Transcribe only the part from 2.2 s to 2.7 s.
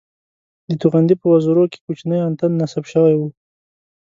انتن